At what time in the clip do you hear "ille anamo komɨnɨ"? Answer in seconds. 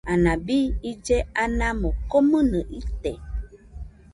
0.91-2.59